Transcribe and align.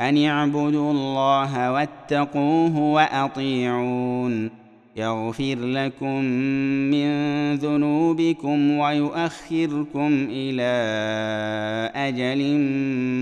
أن 0.00 0.24
اعبدوا 0.24 0.92
الله 0.92 1.72
واتقوه 1.72 2.78
وأطيعون. 2.78 4.50
يغفر 4.96 5.56
لكم 5.58 6.24
من 6.90 7.10
ذنوبكم 7.54 8.70
ويؤخركم 8.70 10.28
إلى 10.30 10.70
أجل 11.94 12.58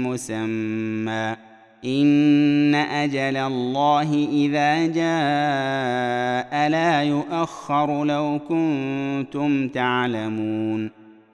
مسمى. 0.07 1.37
إن 1.85 2.75
أجل 2.75 3.37
الله 3.37 4.29
إذا 4.33 4.87
جاء 4.87 6.69
لا 6.69 7.03
يؤخر 7.03 8.05
لو 8.05 8.41
كنتم 8.49 9.69
تعلمون. 9.69 11.08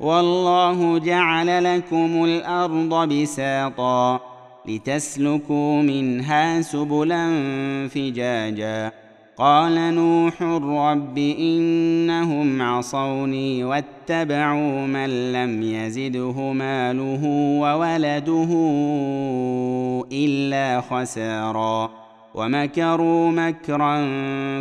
والله 0.00 0.98
جعل 0.98 1.76
لكم 1.76 2.24
الأرض 2.24 3.08
بساطا 3.12 4.20
لتسلكوا 4.66 5.82
منها 5.82 6.60
سبلا 6.60 7.28
فجاجا. 7.88 8.92
قال 9.36 9.94
نوح 9.94 10.42
رب 10.42 11.18
إنهم 11.18 12.62
عصوني 12.62 13.64
واتبعوا 13.64 14.86
من 14.86 15.32
لم 15.32 15.62
يزده 15.62 16.52
ماله 16.52 17.24
وولده 17.60 18.48
إلا 20.12 20.80
خسارا. 20.90 21.90
ومكروا 22.34 23.30
مكرا 23.30 24.06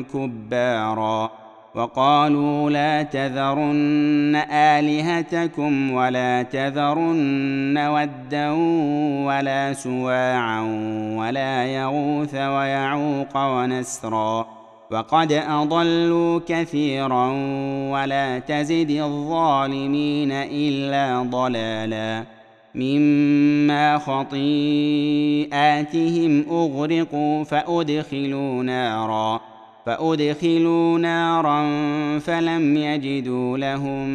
كبارا. 0.01 1.42
وقالوا 1.75 2.69
لا 2.69 3.03
تذرن 3.03 4.35
آلهتكم 4.51 5.91
ولا 5.91 6.43
تذرن 6.43 7.77
ودا 7.77 8.51
ولا 9.25 9.73
سواعا 9.73 10.61
ولا 11.17 11.65
يغوث 11.65 12.35
ويعوق 12.35 13.37
ونسرا 13.37 14.47
وقد 14.91 15.31
أضلوا 15.31 16.39
كثيرا 16.47 17.27
ولا 17.91 18.39
تزد 18.39 18.91
الظالمين 18.91 20.31
إلا 20.31 21.23
ضلالا 21.23 22.23
مما 22.75 23.97
خطيئاتهم 23.97 24.45
أغرقوا 26.49 27.43
فأدخلوا 27.43 28.63
نارا 28.63 29.52
فأدخلوا 29.85 30.99
نارا 30.99 31.69
فلم 32.19 32.77
يجدوا 32.77 33.57
لهم 33.57 34.07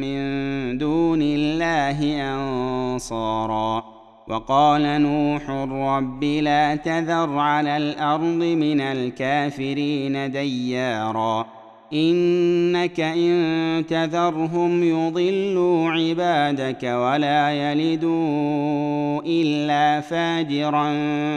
من 0.00 0.78
دون 0.78 1.22
الله 1.22 2.22
أنصارا. 2.34 3.84
وقال 4.28 4.82
نوح 4.82 5.50
رب 5.72 6.24
لا 6.24 6.74
تذر 6.74 7.38
على 7.38 7.76
الأرض 7.76 8.42
من 8.42 8.80
الكافرين 8.80 10.32
ديارا. 10.32 11.46
إنك 11.92 13.00
إن 13.00 13.84
تذرهم 13.88 14.82
يضلوا 14.82 15.90
عبادك 15.90 16.82
ولا 16.82 17.50
يلدوا 17.50 19.22
إلا 19.26 20.00
فاجرا 20.00 20.92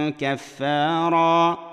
كفارا. 0.09 1.72